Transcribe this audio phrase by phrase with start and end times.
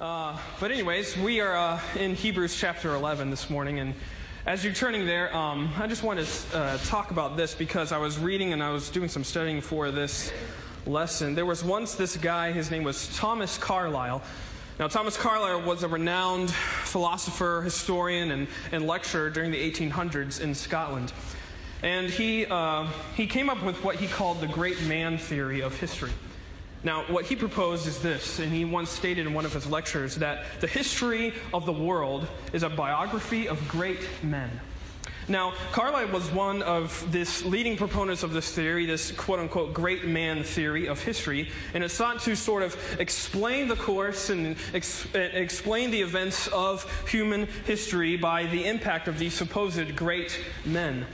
[0.00, 3.92] Uh, but, anyways, we are uh, in Hebrews chapter 11 this morning, and
[4.46, 7.98] as you're turning there, um, I just want to uh, talk about this because I
[7.98, 10.32] was reading and I was doing some studying for this
[10.86, 11.34] lesson.
[11.34, 14.22] There was once this guy, his name was Thomas Carlyle.
[14.78, 20.54] Now, Thomas Carlyle was a renowned philosopher, historian, and, and lecturer during the 1800s in
[20.54, 21.12] Scotland.
[21.82, 25.78] And he, uh, he came up with what he called the great man theory of
[25.78, 26.12] history.
[26.82, 30.16] Now, what he proposed is this, and he once stated in one of his lectures
[30.16, 34.60] that the history of the world is a biography of great men.
[35.28, 40.04] Now, Carlyle was one of this leading proponents of this theory, this quote unquote great
[40.04, 45.06] man theory of history, and it sought to sort of explain the course and ex-
[45.14, 51.06] explain the events of human history by the impact of these supposed great men.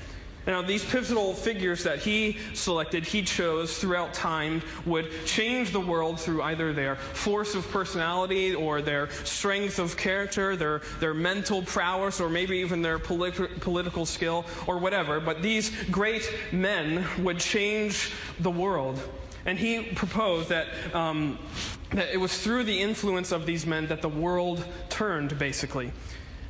[0.47, 6.21] Now, these pivotal figures that he selected, he chose throughout time, would change the world
[6.21, 12.21] through either their force of personality or their strength of character, their, their mental prowess,
[12.21, 15.19] or maybe even their politi- political skill, or whatever.
[15.19, 19.03] But these great men would change the world.
[19.47, 21.39] And he proposed that, um,
[21.91, 25.93] that it was through the influence of these men that the world turned, basically.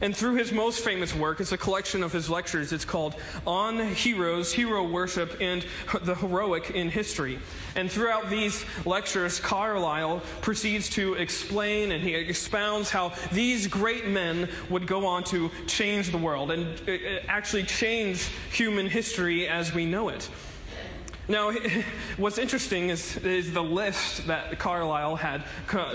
[0.01, 2.73] And through his most famous work, it's a collection of his lectures.
[2.73, 3.15] It's called
[3.47, 5.65] On Heroes, Hero Worship, and
[6.03, 7.39] the Heroic in History.
[7.75, 14.49] And throughout these lectures, Carlyle proceeds to explain and he expounds how these great men
[14.69, 19.87] would go on to change the world and uh, actually change human history as we
[19.87, 20.29] know it.
[21.29, 21.53] Now,
[22.17, 25.45] what's interesting is, is the list that Carlyle had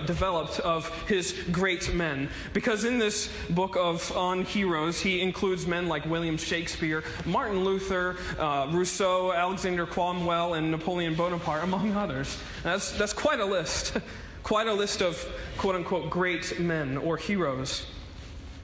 [0.05, 2.29] developed of his great men.
[2.53, 8.17] Because in this book of On Heroes, he includes men like William Shakespeare, Martin Luther,
[8.37, 12.37] uh, Rousseau, Alexander Cromwell, and Napoleon Bonaparte, among others.
[12.63, 13.97] That's, that's quite a list.
[14.43, 15.23] quite a list of
[15.57, 17.85] quote unquote great men or heroes.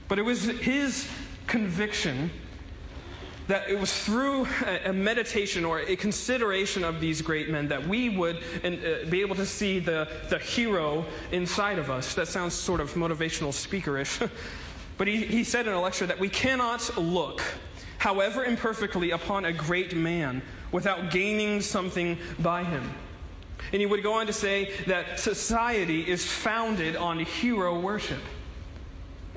[0.07, 1.07] But it was his
[1.45, 2.31] conviction
[3.47, 4.47] that it was through
[4.85, 9.35] a, meditation or a consideration of these great men that we would uh, be able
[9.35, 12.13] to see the, the hero inside of us.
[12.13, 14.29] That sounds sort of motivational speakerish.
[14.97, 17.41] but he, he said in a lecture that we cannot look,
[17.97, 20.41] however imperfectly, upon a great man
[20.71, 22.93] without gaining something by him.
[23.71, 28.21] And he would go on to say that society is founded on hero worship.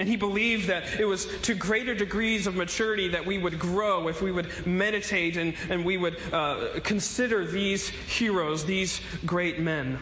[0.00, 4.08] And he believed that it was to greater degrees of maturity that we would grow
[4.08, 9.98] if we would meditate and, and we would uh, consider these heroes, these great men.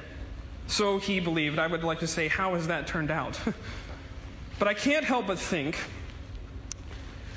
[0.68, 1.58] So he believed.
[1.58, 3.40] I would like to say, how has that turned out?
[4.60, 5.76] but I can't help but think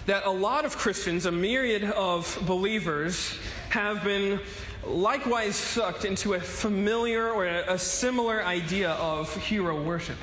[0.06, 3.40] that a lot of Christians, a myriad of believers,
[3.70, 4.40] have been
[4.86, 10.18] likewise sucked into a familiar or a similar idea of hero worship.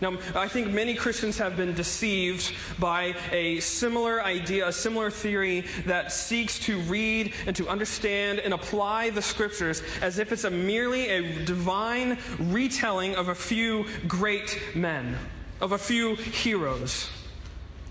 [0.00, 5.64] Now, I think many Christians have been deceived by a similar idea, a similar theory
[5.86, 10.50] that seeks to read and to understand and apply the scriptures as if it's a
[10.50, 15.16] merely a divine retelling of a few great men,
[15.60, 17.10] of a few heroes.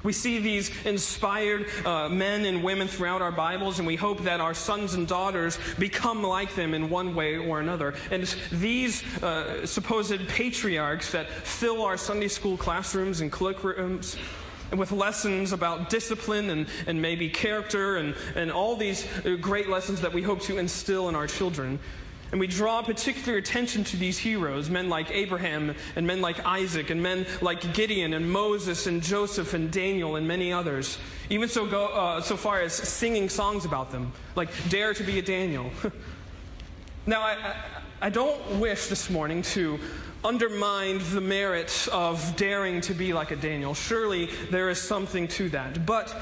[0.04, 4.40] We see these inspired uh, men and women throughout our Bibles, and we hope that
[4.40, 7.96] our sons and daughters become like them in one way or another.
[8.12, 14.18] And these uh, supposed patriarchs that fill our Sunday school classrooms and curriculums
[14.76, 20.02] with lessons about discipline and, and maybe character and, and all these uh, great lessons
[20.02, 21.80] that we hope to instill in our children.
[22.32, 26.90] And we draw particular attention to these heroes, men like Abraham and men like Isaac
[26.90, 30.98] and men like Gideon and Moses and Joseph and Daniel and many others.
[31.30, 35.20] Even so, go, uh, so far as singing songs about them, like Dare to be
[35.20, 35.72] a Daniel.
[37.06, 37.56] now, I,
[38.02, 39.80] I don't wish this morning to
[40.24, 43.74] undermine the merit of daring to be like a Daniel.
[43.74, 45.86] Surely there is something to that.
[45.86, 46.14] But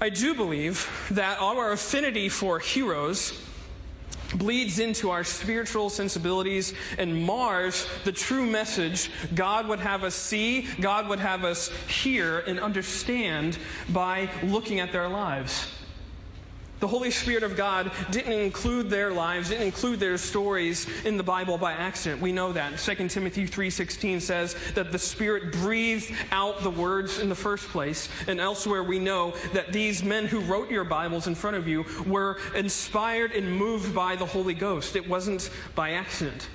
[0.00, 3.38] I do believe that our affinity for heroes
[4.36, 10.68] bleeds into our spiritual sensibilities and mars the true message God would have us see,
[10.80, 13.58] God would have us hear and understand
[13.90, 15.66] by looking at their lives.
[16.80, 21.22] The Holy Spirit of God didn't include their lives, didn't include their stories in the
[21.22, 22.22] Bible by accident.
[22.22, 22.78] We know that.
[22.78, 28.08] 2 Timothy 3:16 says that the Spirit breathed out the words in the first place.
[28.26, 31.84] And elsewhere we know that these men who wrote your Bibles in front of you
[32.06, 34.96] were inspired and moved by the Holy Ghost.
[34.96, 36.48] It wasn't by accident.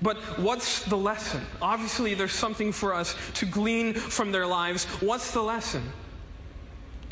[0.00, 1.42] But what's the lesson?
[1.60, 4.84] Obviously, there's something for us to glean from their lives.
[5.00, 5.82] What's the lesson?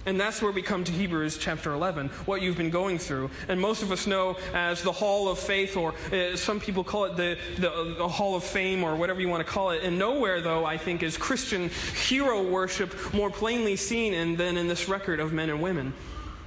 [0.05, 3.31] And that's where we come to Hebrews chapter 11, what you've been going through.
[3.49, 7.05] And most of us know as the Hall of Faith, or uh, some people call
[7.05, 9.85] it the, the, the, Hall of Fame, or whatever you want to call it.
[9.85, 11.71] And nowhere, though, I think, is Christian
[12.09, 15.93] hero worship more plainly seen in, than in this record of men and women.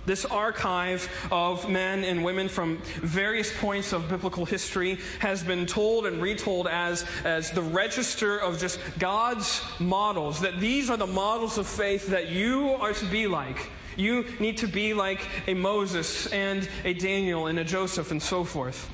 [0.06, 6.06] This archive of men and women from various points of biblical history has been told
[6.06, 11.58] and retold as, as the register of just God's models, that these are the models
[11.58, 13.72] of faith that you are to be like.
[13.98, 18.44] You need to be like a Moses and a Daniel and a Joseph and so
[18.44, 18.90] forth.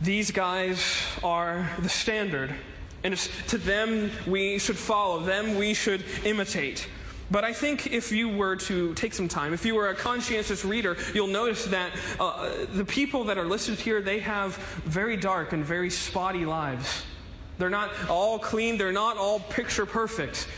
[0.00, 0.80] These guys
[1.24, 2.54] are the standard,
[3.02, 6.88] and it's to them we should follow, them we should imitate.
[7.30, 10.64] But I think if you were to take some time, if you were a conscientious
[10.64, 15.52] reader, you'll notice that uh, the people that are listed here, they have very dark
[15.52, 17.04] and very spotty lives.
[17.58, 20.48] They're not all clean, they're not all picture perfect.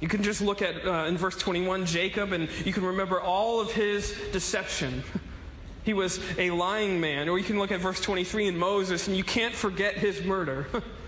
[0.00, 3.60] You can just look at, uh, in verse 21, Jacob, and you can remember all
[3.60, 5.02] of his deception.
[5.84, 7.28] He was a lying man.
[7.28, 10.68] Or you can look at verse 23 in Moses, and you can't forget his murder.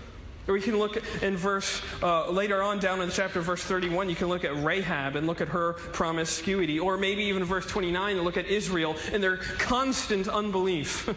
[0.47, 4.09] Or we can look in verse, uh, later on down in the chapter verse 31,
[4.09, 6.79] you can look at Rahab and look at her promiscuity.
[6.79, 11.09] Or maybe even verse 29 and look at Israel and their constant unbelief.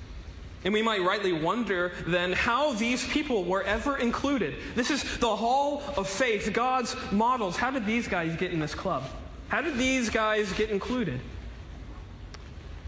[0.64, 4.56] and we might rightly wonder then how these people were ever included.
[4.74, 7.56] This is the hall of faith, God's models.
[7.56, 9.04] How did these guys get in this club?
[9.48, 11.20] How did these guys get included?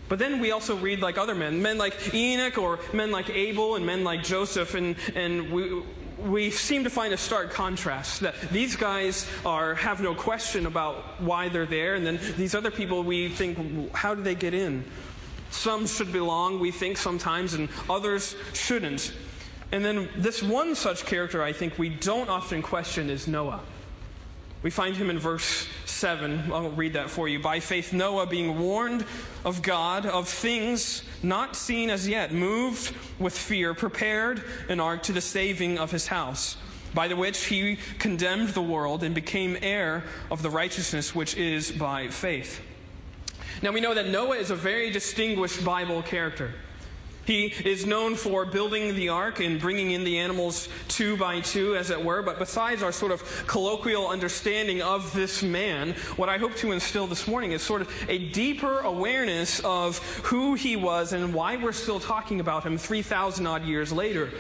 [0.09, 3.77] But then we also read like other men, men like Enoch or men like Abel
[3.77, 5.83] and men like Joseph, and, and we,
[6.19, 11.21] we seem to find a stark contrast that these guys are have no question about
[11.21, 14.85] why they're there, and then these other people we think, how do they get in?
[15.51, 19.13] Some should belong, we think sometimes, and others shouldn't.
[19.73, 23.61] And then this one such character I think we don't often question is Noah.
[24.63, 26.53] We find him in verse 7.
[26.53, 27.39] I'll read that for you.
[27.39, 29.05] By faith, Noah, being warned
[29.45, 35.13] of God of things not seen as yet, moved with fear, prepared an ark to
[35.13, 36.57] the saving of his house,
[36.93, 41.71] by the which he condemned the world and became heir of the righteousness which is
[41.71, 42.61] by faith.
[43.63, 46.55] Now we know that Noah is a very distinguished Bible character.
[47.29, 51.77] He is known for building the ark and bringing in the animals two by two,
[51.77, 52.23] as it were.
[52.23, 57.07] But besides our sort of colloquial understanding of this man, what I hope to instill
[57.07, 61.73] this morning is sort of a deeper awareness of who he was and why we're
[61.73, 64.31] still talking about him 3,000 odd years later.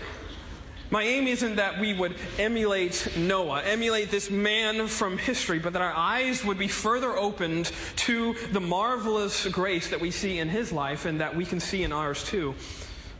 [0.91, 5.83] My aim isn't that we would emulate Noah, emulate this man from history, but that
[5.83, 10.73] our eyes would be further opened to the marvelous grace that we see in his
[10.73, 12.55] life and that we can see in ours too.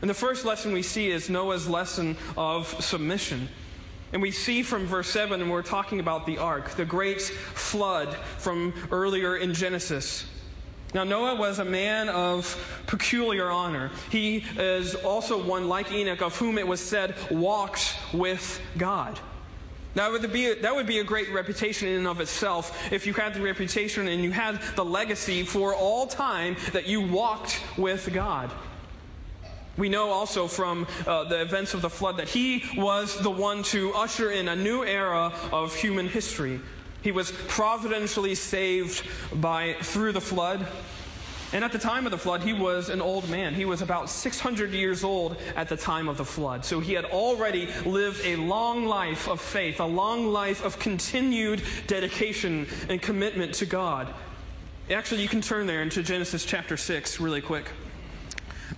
[0.01, 3.47] And the first lesson we see is Noah's lesson of submission.
[4.13, 8.15] And we see from verse 7, and we're talking about the ark, the great flood
[8.39, 10.25] from earlier in Genesis.
[10.93, 12.57] Now, Noah was a man of
[12.87, 13.91] peculiar honor.
[14.09, 19.19] He is also one like Enoch, of whom it was said, walked with God.
[19.95, 23.07] Now that would, be, that would be a great reputation in and of itself if
[23.07, 27.61] you had the reputation and you had the legacy for all time that you walked
[27.75, 28.51] with God.
[29.77, 33.63] We know also from uh, the events of the flood that he was the one
[33.63, 36.59] to usher in a new era of human history
[37.01, 39.03] he was providentially saved
[39.33, 40.67] by through the flood.
[41.51, 43.55] And at the time of the flood, he was an old man.
[43.55, 46.63] He was about 600 years old at the time of the flood.
[46.63, 51.63] So he had already lived a long life of faith, a long life of continued
[51.87, 54.13] dedication and commitment to God.
[54.91, 57.71] Actually, you can turn there into Genesis chapter 6 really quick.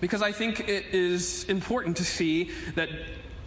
[0.00, 2.88] Because I think it is important to see that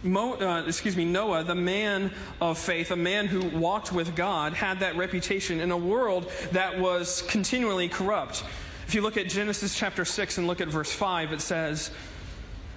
[0.06, 4.52] Mo, uh, excuse me, Noah, the man of faith, a man who walked with God,
[4.54, 8.44] had that reputation in a world that was continually corrupt.
[8.86, 11.90] If you look at Genesis chapter 6 and look at verse 5, it says,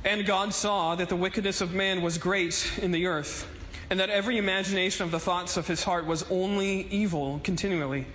[0.04, 3.48] And God saw that the wickedness of man was great in the earth,
[3.92, 8.08] and that every imagination of the thoughts of his heart was only evil continually.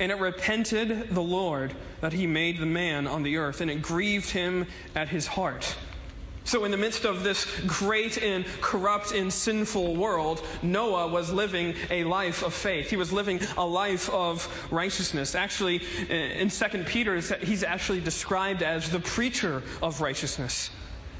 [0.00, 3.80] And it repented the Lord that he made the man on the earth, and it
[3.80, 5.76] grieved him at his heart.
[6.46, 11.74] So, in the midst of this great and corrupt and sinful world, Noah was living
[11.90, 12.88] a life of faith.
[12.88, 15.34] He was living a life of righteousness.
[15.34, 20.70] Actually, in 2 Peter, he's actually described as the preacher of righteousness.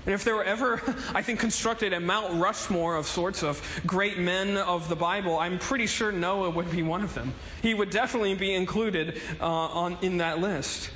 [0.06, 0.80] And if there were ever,
[1.14, 5.58] I think, constructed a Mount Rushmore of sorts of great men of the Bible, I'm
[5.58, 7.34] pretty sure Noah would be one of them.
[7.62, 10.90] He would definitely be included uh, on, in that list.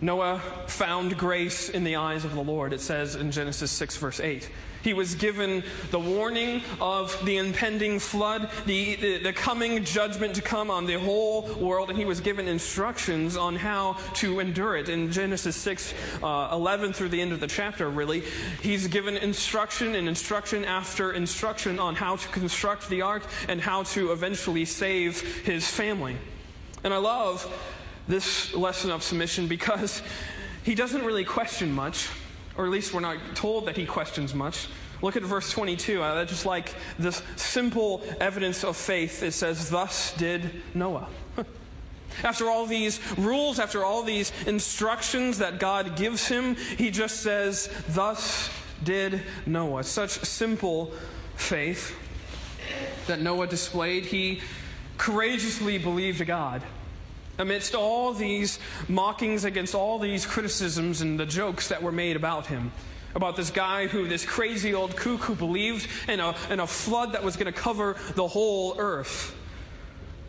[0.00, 4.20] Noah found grace in the eyes of the Lord, it says in Genesis 6, verse
[4.20, 4.50] 8.
[4.82, 10.42] He was given the warning of the impending flood, the, the, the, coming judgment to
[10.42, 14.88] come on the whole world, and he was given instructions on how to endure it.
[14.88, 18.22] In Genesis 6, uh, 11 through the end of the chapter, really,
[18.62, 23.82] he's given instruction and instruction after instruction on how to construct the ark and how
[23.82, 26.16] to eventually save his family.
[26.84, 27.44] And I love
[28.08, 30.02] this lesson of submission because
[30.62, 32.08] he doesn't really question much,
[32.56, 34.68] or at least we're not told that he questions much.
[35.02, 36.02] Look at verse 22.
[36.02, 39.22] I just like this simple evidence of faith.
[39.22, 41.08] It says, Thus did Noah.
[42.22, 47.68] After all these rules, after all these instructions that God gives him, he just says,
[47.88, 48.48] Thus
[48.82, 49.84] did Noah.
[49.84, 50.92] Such simple
[51.34, 51.94] faith
[53.06, 54.06] that Noah displayed.
[54.06, 54.40] He
[54.96, 56.62] courageously believed God
[57.38, 62.46] amidst all these mockings against all these criticisms and the jokes that were made about
[62.46, 62.72] him.
[63.14, 67.12] About this guy who, this crazy old kook who believed in a, in a flood
[67.12, 69.34] that was going to cover the whole earth.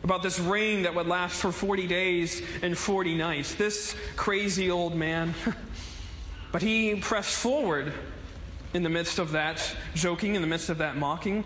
[0.04, 3.56] About this rain that would last for 40 days and 40 nights.
[3.56, 5.34] This crazy old man.
[6.52, 7.94] but he pressed forward
[8.74, 11.44] in the midst of that joking, in the midst of that mocking.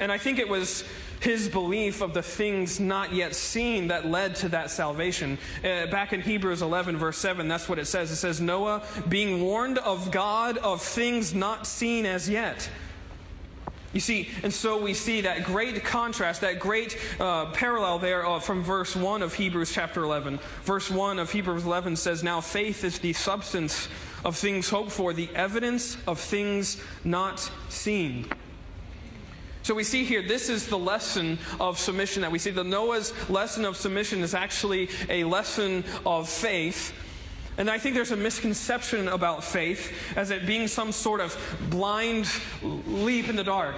[0.00, 0.84] And I think it was
[1.24, 5.38] his belief of the things not yet seen that led to that salvation.
[5.64, 8.10] Uh, back in Hebrews 11, verse 7, that's what it says.
[8.10, 12.68] It says, Noah being warned of God of things not seen as yet.
[13.94, 18.38] You see, and so we see that great contrast, that great uh, parallel there uh,
[18.38, 20.40] from verse 1 of Hebrews chapter 11.
[20.64, 23.88] Verse 1 of Hebrews 11 says, Now faith is the substance
[24.26, 28.26] of things hoped for, the evidence of things not seen.
[29.64, 32.50] So we see here, this is the lesson of submission that we see.
[32.50, 36.92] The Noah's lesson of submission is actually a lesson of faith.
[37.56, 41.34] And I think there's a misconception about faith as it being some sort of
[41.70, 42.30] blind
[42.62, 43.76] leap in the dark.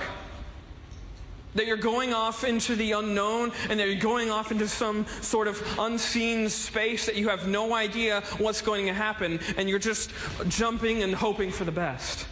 [1.55, 5.47] That you're going off into the unknown and that you're going off into some sort
[5.47, 10.11] of unseen space that you have no idea what's going to happen and you're just
[10.49, 12.27] jumping and hoping for the best.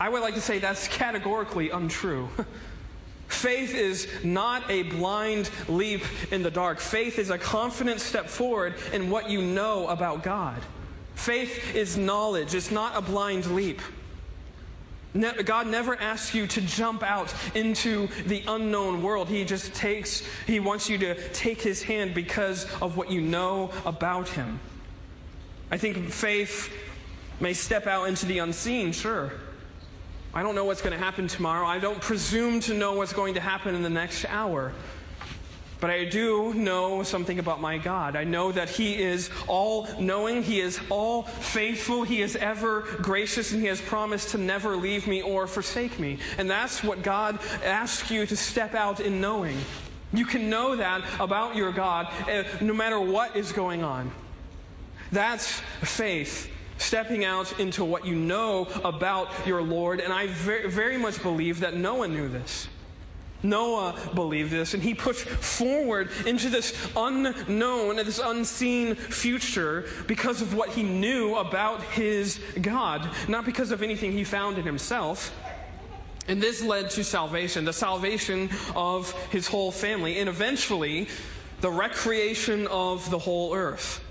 [0.00, 2.30] I would like to say that's categorically untrue.
[3.28, 6.02] Faith is not a blind leap
[6.32, 6.80] in the dark.
[6.80, 10.60] Faith is a confident step forward in what you know about God.
[11.14, 13.80] Faith is knowledge, it's not a blind leap.
[15.44, 19.28] God never asks you to jump out into the unknown world.
[19.28, 23.70] He just takes, He wants you to take His hand because of what you know
[23.84, 24.60] about Him.
[25.70, 26.72] I think faith
[27.40, 29.32] may step out into the unseen, sure.
[30.32, 31.66] I don't know what's going to happen tomorrow.
[31.66, 34.72] I don't presume to know what's going to happen in the next hour.
[35.80, 38.14] But I do know something about my God.
[38.14, 43.52] I know that He is all knowing, He is all faithful, He is ever gracious,
[43.52, 46.18] and He has promised to never leave me or forsake me.
[46.38, 49.56] And that's what God asks you to step out in knowing.
[50.12, 54.12] You can know that about your God eh, no matter what is going on.
[55.10, 60.00] That's faith stepping out into what you know about your Lord.
[60.00, 62.68] And I very, very much believe that Noah knew this.
[63.42, 70.54] Noah believed this, and he pushed forward into this unknown, this unseen future because of
[70.54, 75.34] what he knew about his God, not because of anything he found in himself.
[76.28, 81.08] And this led to salvation, the salvation of his whole family, and eventually
[81.60, 84.04] the recreation of the whole earth.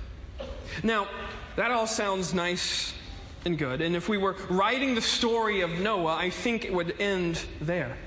[0.83, 1.07] Now,
[1.59, 2.93] that all sounds nice
[3.43, 3.81] and good.
[3.81, 7.97] And if we were writing the story of Noah, I think it would end there.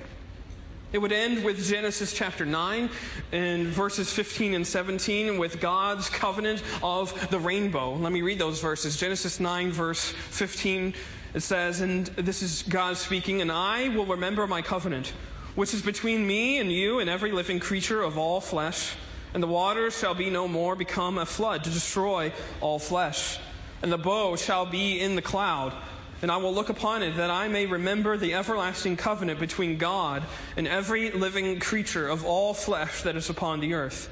[0.94, 2.88] It would end with Genesis chapter 9
[3.30, 7.92] and verses 15 and 17 with God's covenant of the rainbow.
[7.92, 8.97] Let me read those verses.
[8.97, 10.94] Genesis 9, verse 15,
[11.35, 15.12] it says, and this is God speaking, and I will remember my covenant,
[15.56, 18.94] which is between me and you and every living creature of all flesh
[19.34, 23.38] and the waters shall be no more become a flood to destroy all flesh.
[23.82, 25.72] And the bow shall be in the cloud.
[26.20, 30.22] And I will look upon it that I may remember the everlasting covenant between God
[30.56, 34.08] and every living creature of all flesh that is upon the earth.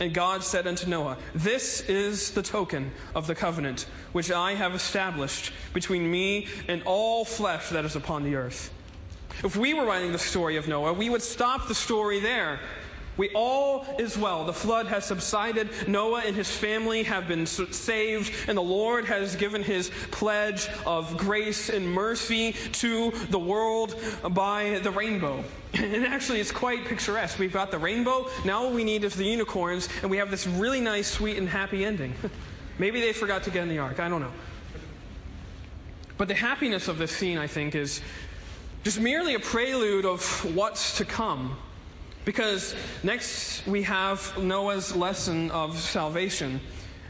[0.00, 4.74] And God said unto Noah, This is the token of the covenant which I have
[4.74, 8.70] established between me and all flesh that is upon the earth.
[9.42, 12.60] If we were writing the story of Noah, we would stop the story there
[13.18, 14.44] we all is well.
[14.44, 15.88] The flood has subsided.
[15.88, 21.18] Noah and his family have been saved, and the Lord has given his pledge of
[21.18, 25.44] grace and mercy to the world by the rainbow.
[25.74, 27.38] And actually, it's quite picturesque.
[27.38, 28.28] We've got the rainbow.
[28.46, 31.46] Now, all we need is the unicorns, and we have this really nice, sweet, and
[31.46, 32.14] happy ending.
[32.78, 34.00] Maybe they forgot to get in the ark.
[34.00, 34.32] I don't know.
[36.16, 38.00] But the happiness of this scene, I think, is
[38.82, 40.22] just merely a prelude of
[40.54, 41.56] what's to come.
[42.28, 46.60] Because next we have Noah's lesson of salvation.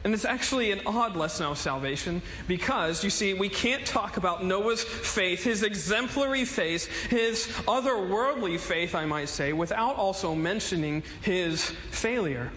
[0.04, 4.44] And it's actually an odd lesson of salvation because, you see, we can't talk about
[4.44, 11.64] Noah's faith, his exemplary faith, his otherworldly faith, I might say, without also mentioning his
[11.90, 12.52] failure.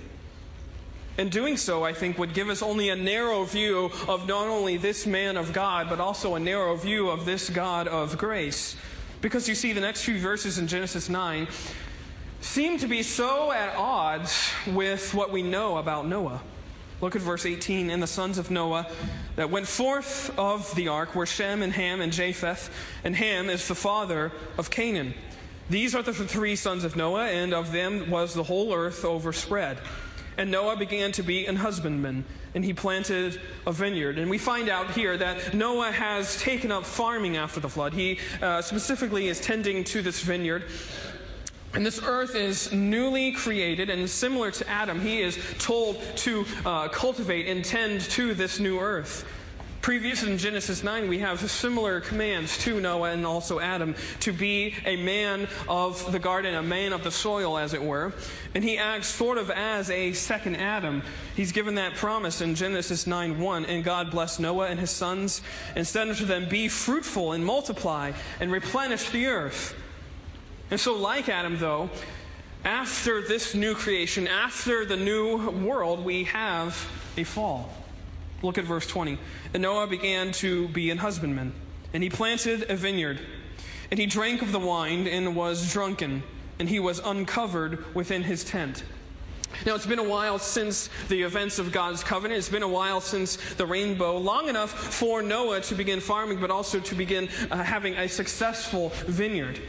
[1.18, 4.78] And doing so, I think, would give us only a narrow view of not only
[4.78, 8.76] this man of God, but also a narrow view of this God of grace.
[9.20, 11.48] Because you see, the next few verses in Genesis 9
[12.42, 16.42] seem to be so at odds with what we know about Noah.
[17.00, 17.90] Look at verse 18.
[17.90, 18.88] And the sons of Noah
[19.36, 22.70] that went forth of the ark were Shem and Ham and Japheth,
[23.04, 25.14] and Ham is the father of Canaan.
[25.70, 29.78] These are the three sons of Noah, and of them was the whole earth overspread.
[30.38, 34.18] And Noah began to be an husbandman, and he planted a vineyard.
[34.18, 37.94] And we find out here that Noah has taken up farming after the flood.
[37.94, 40.66] He uh, specifically is tending to this vineyard.
[41.74, 46.90] And this earth is newly created, and similar to Adam, he is told to uh,
[46.90, 49.26] cultivate and tend to this new earth.
[49.82, 54.76] Previous in Genesis 9, we have similar commands to Noah and also Adam to be
[54.86, 58.14] a man of the garden, a man of the soil, as it were.
[58.54, 61.02] And he acts sort of as a second Adam.
[61.36, 63.66] He's given that promise in Genesis 9 1.
[63.66, 65.42] And God blessed Noah and his sons
[65.76, 69.74] and said unto them, Be fruitful and multiply and replenish the earth.
[70.72, 71.90] And so, like Adam, though,
[72.64, 77.70] after this new creation, after the new world, we have a fall.
[78.42, 79.18] Look at verse 20.
[79.54, 81.52] And Noah began to be an husbandman,
[81.94, 83.20] and he planted a vineyard,
[83.92, 86.24] and he drank of the wine and was drunken,
[86.58, 88.86] and he was uncovered within his tent.
[89.66, 92.38] Now, it's been a while since the events of God's covenant.
[92.38, 96.50] It's been a while since the rainbow, long enough for Noah to begin farming, but
[96.50, 99.60] also to begin uh, having a successful vineyard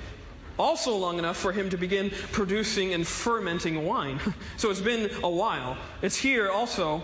[0.62, 4.20] also long enough for him to begin producing and fermenting wine.
[4.56, 5.76] So it's been a while.
[6.02, 7.02] It's here also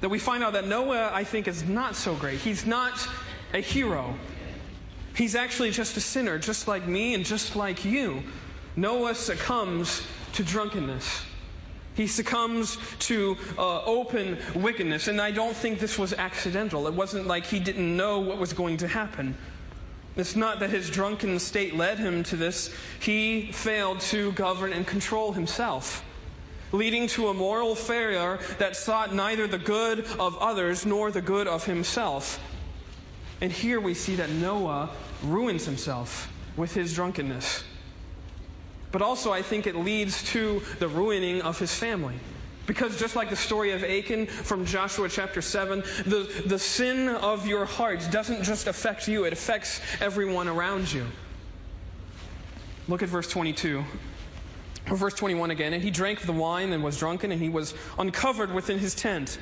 [0.00, 2.38] that we find out that Noah, I think, is not so great.
[2.38, 3.08] He's not
[3.52, 4.14] a hero.
[5.14, 8.22] He's actually just a sinner, just like me and just like you.
[8.76, 10.02] Noah succumbs
[10.34, 11.24] to drunkenness.
[11.94, 15.08] He succumbs to uh, open wickedness.
[15.08, 16.86] And I don't think this was accidental.
[16.86, 19.36] It wasn't like he didn't know what was going to happen.
[20.16, 22.74] It's not that his drunken state led him to this.
[23.00, 26.04] He failed to govern and control himself,
[26.70, 31.48] leading to a moral failure that sought neither the good of others nor the good
[31.48, 32.38] of himself.
[33.40, 34.90] And here we see that Noah
[35.22, 37.64] ruins himself with his drunkenness.
[38.92, 42.16] But also, I think it leads to the ruining of his family.
[42.72, 47.46] Because just like the story of Achan from Joshua chapter 7, the, the sin of
[47.46, 51.04] your heart doesn't just affect you, it affects everyone around you.
[52.88, 53.84] Look at verse 22.
[54.88, 55.74] Or verse 21 again.
[55.74, 59.38] And he drank the wine and was drunken, and he was uncovered within his tent.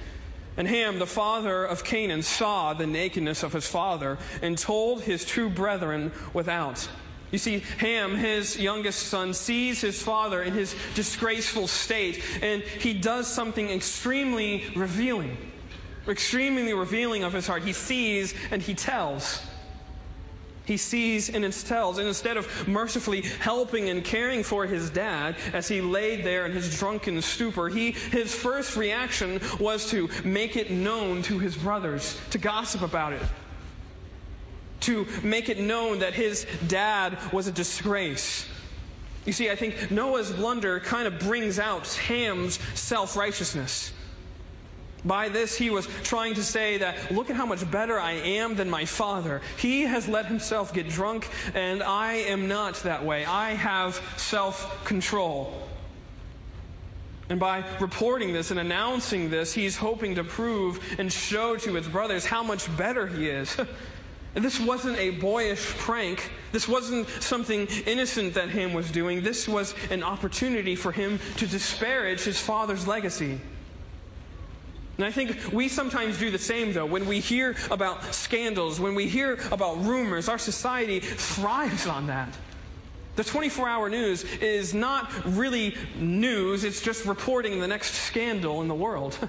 [0.57, 5.25] And Ham, the father of Canaan, saw the nakedness of his father and told his
[5.25, 6.89] two brethren without.
[7.31, 12.93] You see, Ham, his youngest son, sees his father in his disgraceful state, and he
[12.93, 15.37] does something extremely revealing.
[16.09, 17.63] Extremely revealing of his heart.
[17.63, 19.41] He sees and he tells.
[20.65, 21.99] He sees and tells.
[21.99, 26.53] And instead of mercifully helping and caring for his dad as he laid there in
[26.53, 32.19] his drunken stupor, he, his first reaction was to make it known to his brothers,
[32.31, 33.23] to gossip about it,
[34.81, 38.47] to make it known that his dad was a disgrace.
[39.27, 43.93] You see, I think Noah's blunder kind of brings out Ham's self righteousness.
[45.05, 48.55] By this, he was trying to say that, look at how much better I am
[48.55, 49.41] than my father.
[49.57, 53.25] He has let himself get drunk, and I am not that way.
[53.25, 55.69] I have self control.
[57.31, 61.87] And by reporting this and announcing this, he's hoping to prove and show to his
[61.87, 63.57] brothers how much better he is.
[64.35, 66.31] This wasn't a boyish prank.
[66.53, 69.23] This wasn't something innocent that Ham was doing.
[69.23, 73.41] This was an opportunity for him to disparage his father's legacy.
[74.99, 76.87] And I think we sometimes do the same, though.
[76.87, 82.37] When we hear about scandals, when we hear about rumors, our society thrives on that.
[83.17, 88.69] The 24 hour news is not really news, it's just reporting the next scandal in
[88.69, 89.19] the world.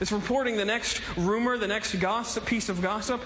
[0.00, 3.20] It's reporting the next rumor, the next gossip, piece of gossip.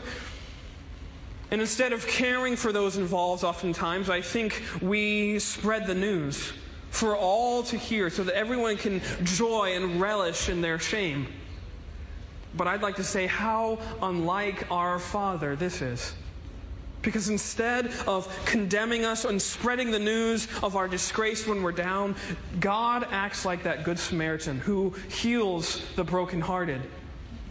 [1.53, 6.51] And instead of caring for those involved, oftentimes, I think we spread the news
[6.91, 11.27] for all to hear so that everyone can joy and relish in their shame.
[12.57, 16.15] But I'd like to say how unlike our Father this is.
[17.03, 22.17] Because instead of condemning us and spreading the news of our disgrace when we're down,
[22.61, 26.81] God acts like that Good Samaritan who heals the brokenhearted,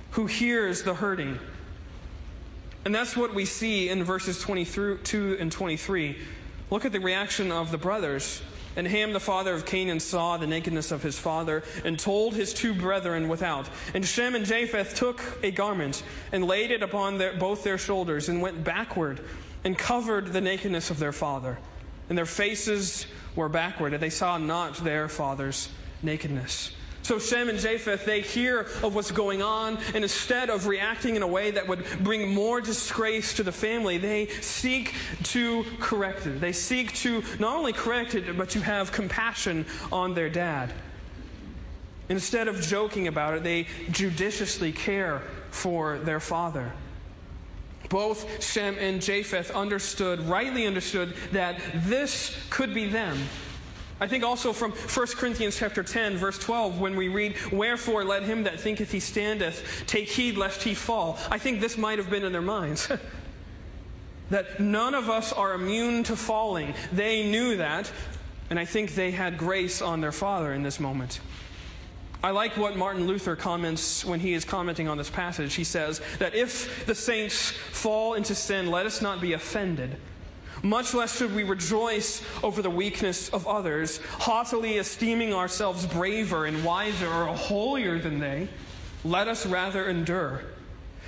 [0.09, 1.37] who hears the hurting.
[2.83, 6.17] And that's what we see in verses 22 and 23.
[6.69, 8.41] Look at the reaction of the brothers.
[8.75, 12.53] And Ham, the father of Canaan, saw the nakedness of his father and told his
[12.53, 13.69] two brethren without.
[13.93, 18.29] And Shem and Japheth took a garment and laid it upon their, both their shoulders
[18.29, 19.19] and went backward
[19.63, 21.59] and covered the nakedness of their father.
[22.07, 25.69] And their faces were backward, and they saw not their father's
[26.01, 26.71] nakedness.
[27.03, 31.23] So Shem and Japheth, they hear of what's going on, and instead of reacting in
[31.23, 36.39] a way that would bring more disgrace to the family, they seek to correct it.
[36.39, 40.73] They seek to not only correct it, but to have compassion on their dad.
[42.09, 46.71] Instead of joking about it, they judiciously care for their father.
[47.89, 53.17] Both Shem and Japheth understood, rightly understood, that this could be them
[54.01, 58.23] I think also from 1 Corinthians chapter 10 verse 12 when we read wherefore let
[58.23, 61.19] him that thinketh he standeth take heed lest he fall.
[61.29, 62.91] I think this might have been in their minds.
[64.31, 66.73] that none of us are immune to falling.
[66.91, 67.91] They knew that
[68.49, 71.21] and I think they had grace on their father in this moment.
[72.23, 75.53] I like what Martin Luther comments when he is commenting on this passage.
[75.53, 79.95] He says that if the saints fall into sin, let us not be offended
[80.63, 86.63] much less should we rejoice over the weakness of others, haughtily esteeming ourselves braver and
[86.63, 88.47] wiser or holier than they.
[89.03, 90.43] Let us rather endure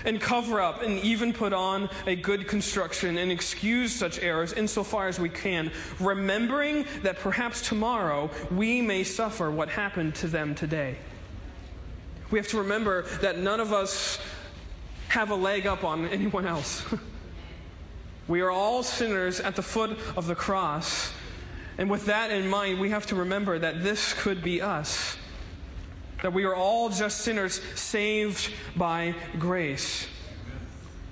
[0.05, 5.07] and cover up and even put on a good construction and excuse such errors insofar
[5.07, 10.97] as we can, remembering that perhaps tomorrow we may suffer what happened to them today.
[12.31, 14.19] We have to remember that none of us
[15.09, 16.83] have a leg up on anyone else.
[18.27, 21.11] We are all sinners at the foot of the cross.
[21.77, 25.17] And with that in mind, we have to remember that this could be us.
[26.21, 30.07] That we are all just sinners saved by grace.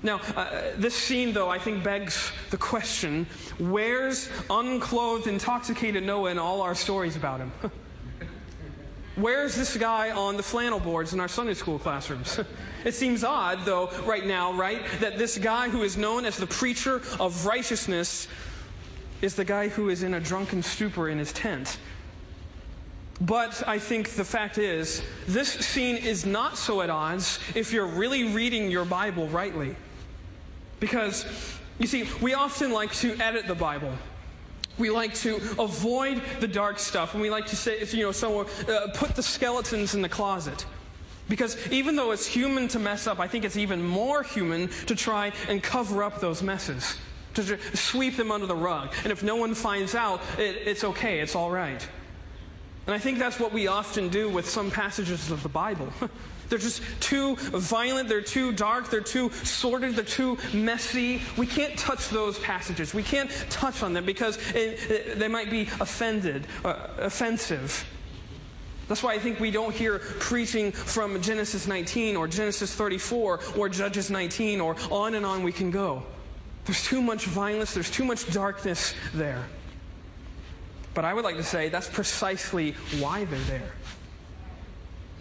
[0.03, 3.27] Now, uh, this scene, though, I think begs the question
[3.59, 7.51] where's unclothed, intoxicated Noah in all our stories about him?
[9.15, 12.39] Where's this guy on the flannel boards in our Sunday school classrooms?
[12.83, 16.47] It seems odd, though, right now, right, that this guy who is known as the
[16.47, 18.27] preacher of righteousness
[19.21, 21.77] is the guy who is in a drunken stupor in his tent.
[23.21, 27.85] But I think the fact is, this scene is not so at odds if you're
[27.85, 29.75] really reading your Bible rightly.
[30.79, 31.27] Because,
[31.77, 33.93] you see, we often like to edit the Bible.
[34.79, 38.87] We like to avoid the dark stuff, and we like to say, you know, uh,
[38.95, 40.65] put the skeletons in the closet.
[41.31, 44.95] Because even though it's human to mess up, I think it's even more human to
[44.97, 46.97] try and cover up those messes,
[47.35, 48.93] to sweep them under the rug.
[49.03, 51.87] And if no one finds out, it, it's okay, it's all right.
[52.85, 55.87] And I think that's what we often do with some passages of the Bible.
[56.49, 61.21] They're just too violent, they're too dark, they're too sordid, they're too messy.
[61.37, 62.93] We can't touch those passages.
[62.93, 67.85] We can't touch on them because it, it, they might be offended, uh, offensive.
[68.91, 73.69] That's why I think we don't hear preaching from Genesis 19 or Genesis 34 or
[73.69, 76.03] Judges 19 or on and on we can go.
[76.65, 79.45] There's too much violence, there's too much darkness there.
[80.93, 83.71] But I would like to say that's precisely why they're there.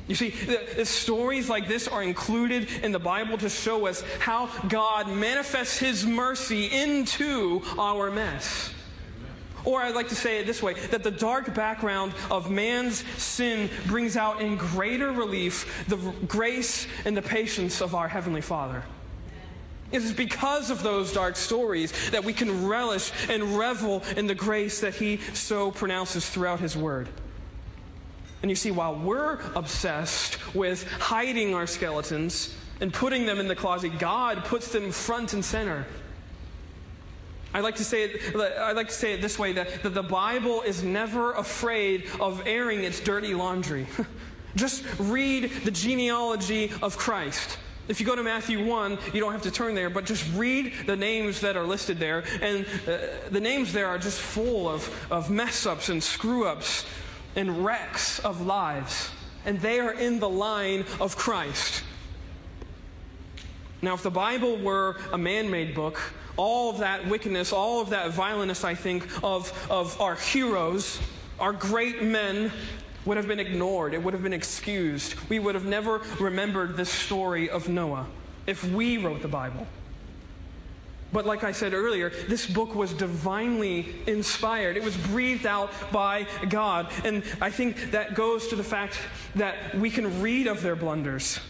[0.08, 4.02] You see, the, the, stories like this are included in the Bible to show us
[4.18, 8.74] how God manifests His mercy into our mess.
[9.64, 13.68] Or I'd like to say it this way that the dark background of man's sin
[13.86, 15.96] brings out in greater relief the
[16.26, 18.82] grace and the patience of our Heavenly Father.
[19.92, 24.34] It is because of those dark stories that we can relish and revel in the
[24.34, 27.08] grace that He so pronounces throughout His Word.
[28.42, 33.56] And you see, while we're obsessed with hiding our skeletons and putting them in the
[33.56, 35.86] closet, God puts them front and center
[37.52, 40.02] I like to say it, I like to say it this way that, that the
[40.02, 43.86] Bible is never afraid of airing its dirty laundry.
[44.56, 47.58] Just read the genealogy of Christ.
[47.88, 50.72] If you go to Matthew 1, you don't have to turn there, but just read
[50.86, 52.22] the names that are listed there.
[52.40, 52.98] And uh,
[53.30, 56.86] the names there are just full of, of mess ups and screw ups
[57.34, 59.10] and wrecks of lives.
[59.44, 61.82] And they are in the line of Christ.
[63.82, 65.98] Now, if the Bible were a man made book,
[66.40, 70.98] all of that wickedness, all of that violence, I think, of, of our heroes,
[71.38, 72.50] our great men,
[73.04, 75.14] would have been ignored, it would have been excused.
[75.28, 78.06] We would have never remembered this story of Noah
[78.46, 79.66] if we wrote the Bible.
[81.12, 84.76] But like I said earlier, this book was divinely inspired.
[84.76, 86.90] It was breathed out by God.
[87.04, 88.98] And I think that goes to the fact
[89.34, 91.40] that we can read of their blunders.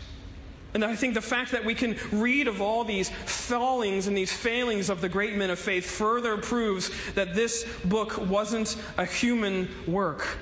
[0.72, 4.33] And I think the fact that we can read of all these fallings and these
[4.33, 9.68] failings of the great men of faith further proves that this book wasn't a human
[9.87, 10.38] work.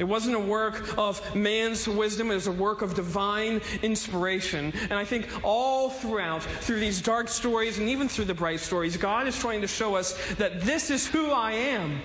[0.00, 4.72] It wasn't a work of man's wisdom, it was a work of divine inspiration.
[4.84, 8.96] And I think all throughout, through these dark stories and even through the bright stories,
[8.96, 12.00] God is trying to show us that this is who I am.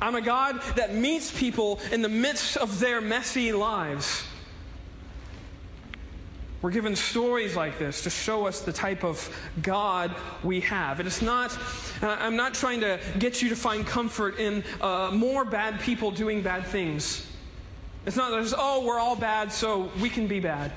[0.00, 4.24] I'm a God that meets people in the midst of their messy lives.
[6.64, 9.28] We're given stories like this to show us the type of
[9.60, 10.98] God we have.
[10.98, 11.54] And it's not,
[12.00, 16.40] I'm not trying to get you to find comfort in uh, more bad people doing
[16.40, 17.26] bad things.
[18.06, 20.72] It's not just, oh, we're all bad, so we can be bad.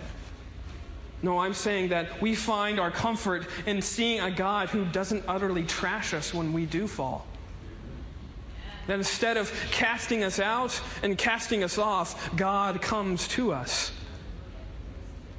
[1.21, 5.63] No, I'm saying that we find our comfort in seeing a God who doesn't utterly
[5.63, 7.25] trash us when we do fall.
[8.87, 13.93] That instead of casting us out and casting us off, God comes to us.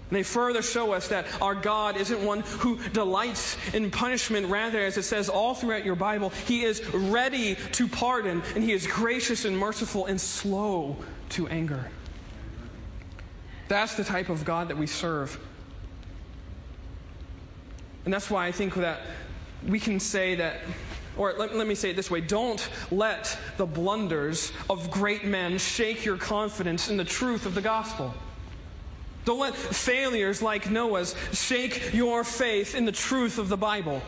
[0.08, 4.46] And they further show us that our God isn't one who delights in punishment.
[4.46, 8.72] Rather, as it says all throughout your Bible, He is ready to pardon, and He
[8.72, 10.96] is gracious and merciful and slow
[11.30, 11.90] to anger.
[13.68, 15.38] That's the type of God that we serve.
[18.06, 19.00] And that's why I think that
[19.66, 20.60] we can say that,
[21.18, 25.58] or let, let me say it this way don't let the blunders of great men
[25.58, 28.14] shake your confidence in the truth of the gospel.
[29.28, 34.00] Don't let failures like Noah's shake your faith in the truth of the Bible.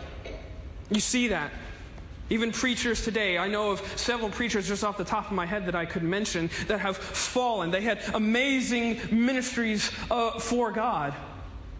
[0.89, 1.51] You see that.
[2.31, 5.67] Even preachers today, I know of several preachers just off the top of my head
[5.67, 7.71] that I could mention that have fallen.
[7.71, 11.13] They had amazing ministries uh, for God,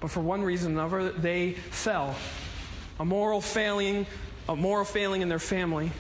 [0.01, 2.15] but for one reason or another, they fell.
[2.99, 4.07] A moral failing,
[4.51, 5.93] a moral failing in their family.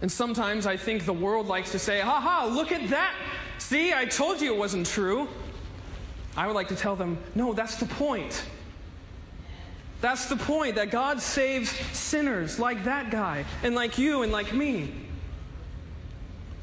[0.00, 3.14] And sometimes I think the world likes to say, ha ha, look at that.
[3.58, 5.28] See, I told you it wasn't true.
[6.36, 8.44] I would like to tell them, no, that's the point.
[10.00, 14.52] That's the point that God saves sinners like that guy, and like you, and like
[14.54, 14.92] me.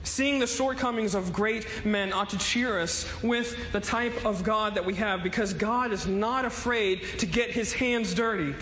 [0.03, 4.75] Seeing the shortcomings of great men ought to cheer us with the type of God
[4.75, 8.55] that we have because God is not afraid to get his hands dirty.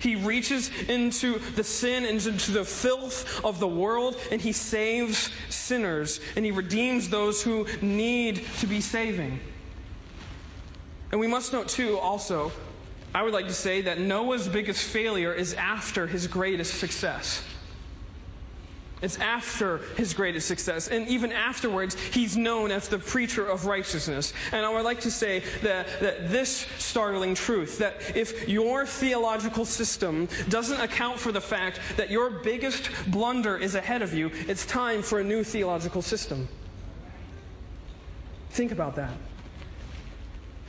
[0.00, 5.30] He reaches into the sin and into the filth of the world and he saves
[5.48, 9.40] sinners and he redeems those who need to be saving.
[11.10, 12.52] And we must note, too, also,
[13.14, 17.42] I would like to say that Noah's biggest failure is after his greatest success.
[19.00, 20.88] It's after his greatest success.
[20.88, 24.32] And even afterwards, he's known as the preacher of righteousness.
[24.50, 29.64] And I would like to say that, that this startling truth that if your theological
[29.64, 34.66] system doesn't account for the fact that your biggest blunder is ahead of you, it's
[34.66, 36.48] time for a new theological system.
[38.50, 39.12] Think about that.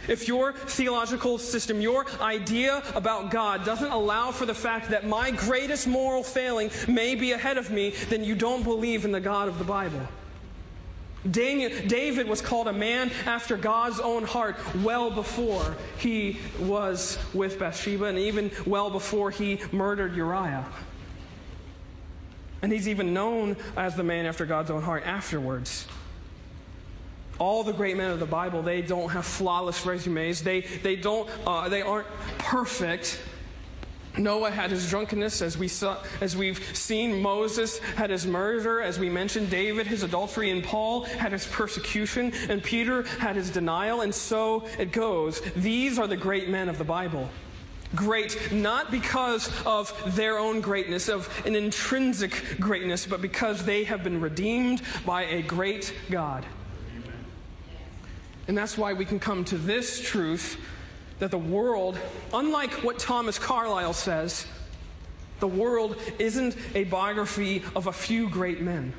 [0.09, 5.29] If your theological system, your idea about God doesn't allow for the fact that my
[5.29, 9.47] greatest moral failing may be ahead of me, then you don't believe in the God
[9.47, 10.01] of the Bible.
[11.29, 17.59] Daniel, David was called a man after God's own heart well before he was with
[17.59, 20.65] Bathsheba and even well before he murdered Uriah.
[22.63, 25.85] And he's even known as the man after God's own heart afterwards
[27.39, 30.43] all the great men of the Bible, they don't have flawless resumes.
[30.43, 33.19] They, they, don't, uh, they aren't perfect.
[34.17, 37.21] Noah had his drunkenness, as, we saw, as we've seen.
[37.21, 39.49] Moses had his murder, as we mentioned.
[39.49, 40.49] David, his adultery.
[40.51, 42.33] And Paul had his persecution.
[42.49, 44.01] And Peter had his denial.
[44.01, 45.41] And so it goes.
[45.55, 47.29] These are the great men of the Bible.
[47.95, 54.03] Great, not because of their own greatness, of an intrinsic greatness, but because they have
[54.03, 56.45] been redeemed by a great God.
[58.49, 60.59] And that's why we can come to this truth
[61.19, 61.99] that the world,
[62.33, 64.47] unlike what Thomas Carlyle says,
[65.39, 68.91] the world isn't a biography of a few great men.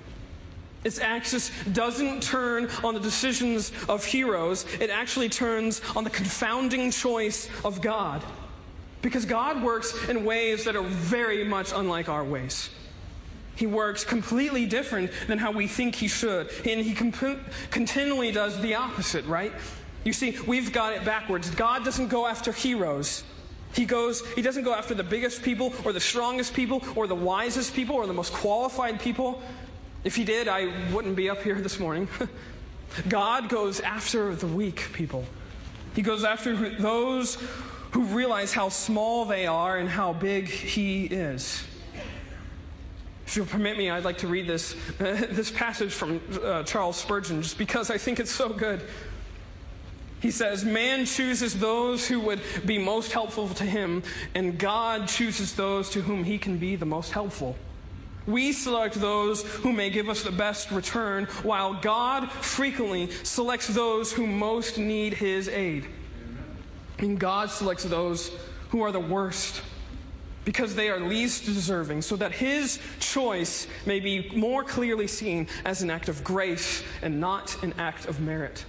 [0.85, 6.93] Its axis doesn't turn on the decisions of heroes, it actually turns on the confounding
[6.93, 8.23] choice of God.
[9.03, 12.71] Because God works in ways that are very much unlike our ways.
[13.61, 16.49] He works completely different than how we think he should.
[16.65, 19.53] And he comp- continually does the opposite, right?
[20.03, 21.51] You see, we've got it backwards.
[21.51, 23.23] God doesn't go after heroes.
[23.75, 27.15] He goes, he doesn't go after the biggest people or the strongest people or the
[27.15, 29.43] wisest people or the most qualified people.
[30.05, 32.09] If he did, I wouldn't be up here this morning.
[33.11, 35.27] God goes after the weak people.
[35.95, 37.37] He goes after those
[37.91, 41.63] who realize how small they are and how big he is.
[43.31, 46.97] If you'll permit me, I'd like to read this, uh, this passage from uh, Charles
[46.97, 48.83] Spurgeon just because I think it's so good.
[50.21, 54.03] He says, Man chooses those who would be most helpful to him,
[54.35, 57.55] and God chooses those to whom he can be the most helpful.
[58.27, 64.13] We select those who may give us the best return, while God frequently selects those
[64.13, 65.87] who most need his aid.
[66.99, 68.33] And God selects those
[68.71, 69.63] who are the worst
[70.51, 75.81] because they are least deserving, so that his choice may be more clearly seen as
[75.81, 78.65] an act of grace and not an act of merit.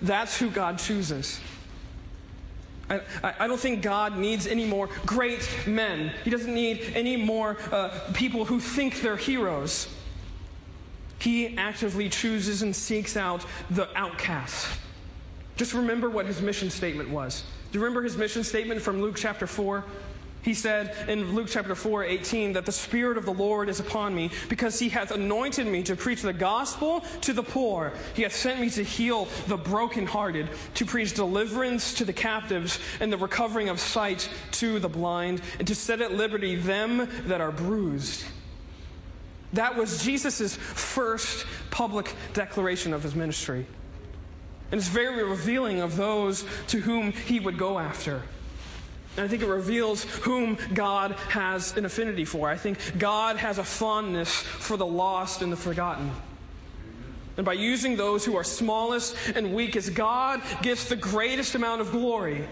[0.00, 1.38] That's who God chooses.
[2.88, 6.10] I, I, don't think God needs any more great men.
[6.24, 9.88] He doesn't need any more uh, people who think they're heroes.
[11.18, 14.74] He actively chooses and seeks out the outcasts.
[15.58, 17.44] Just remember what his mission statement was.
[17.70, 19.84] Do you remember his mission statement from Luke chapter 4?
[20.42, 24.12] He said in Luke chapter 4, 18, that the Spirit of the Lord is upon
[24.12, 27.92] me because he hath anointed me to preach the gospel to the poor.
[28.14, 33.12] He hath sent me to heal the brokenhearted, to preach deliverance to the captives, and
[33.12, 37.52] the recovering of sight to the blind, and to set at liberty them that are
[37.52, 38.24] bruised.
[39.52, 43.64] That was Jesus' first public declaration of his ministry.
[44.72, 48.22] And it's very revealing of those to whom he would go after.
[49.16, 52.48] And I think it reveals whom God has an affinity for.
[52.48, 56.10] I think God has a fondness for the lost and the forgotten.
[57.36, 61.90] And by using those who are smallest and weakest, God gets the greatest amount of
[61.90, 62.46] glory.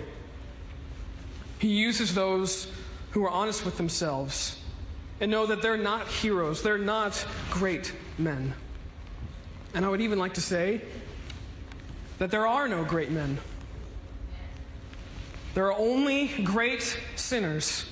[1.59, 2.66] He uses those
[3.11, 4.59] who are honest with themselves
[5.20, 8.55] and know that they're not heroes, they're not great men.
[9.75, 10.81] And I would even like to say
[12.18, 13.38] that there are no great men.
[15.61, 17.85] There are only great sinners,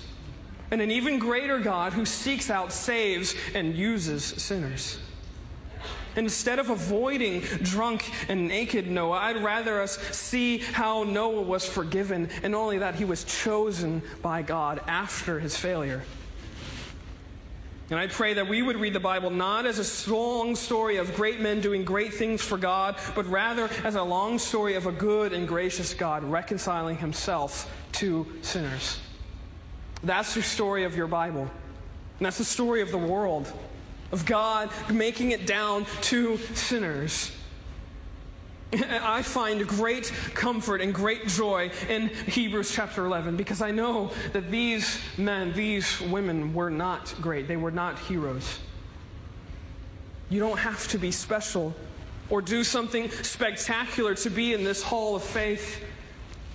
[0.70, 4.98] and an even greater God who seeks out, saves, and uses sinners.
[6.16, 12.30] Instead of avoiding drunk and naked Noah, I'd rather us see how Noah was forgiven,
[12.42, 16.04] and only that he was chosen by God after his failure.
[17.90, 21.14] And I pray that we would read the Bible not as a long story of
[21.14, 24.92] great men doing great things for God, but rather as a long story of a
[24.92, 29.00] good and gracious God reconciling himself to sinners.
[30.02, 31.42] That's the story of your Bible.
[32.18, 33.50] And that's the story of the world,
[34.12, 37.32] of God making it down to sinners
[38.72, 44.50] I find great comfort and great joy in Hebrews chapter 11 because I know that
[44.50, 47.48] these men, these women were not great.
[47.48, 48.58] They were not heroes.
[50.28, 51.74] You don't have to be special
[52.28, 55.82] or do something spectacular to be in this hall of faith.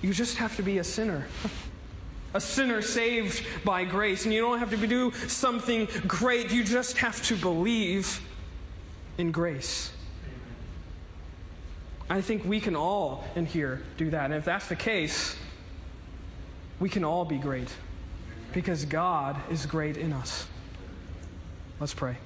[0.04, 1.26] You just have to be a sinner.
[2.36, 4.26] A sinner saved by grace.
[4.26, 6.52] And you don't have to do something great.
[6.52, 8.20] You just have to believe
[9.20, 9.93] in grace.
[12.14, 14.26] I think we can all in here do that.
[14.26, 15.36] And if that's the case,
[16.80, 17.70] we can all be great
[18.54, 20.46] because God is great in us.
[21.80, 22.18] Let's pray.